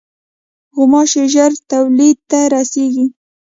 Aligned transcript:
غوماشې 0.75 1.23
ژر 1.33 1.51
تولید 1.71 2.17
ته 2.29 2.39
رسېږي. 2.53 3.05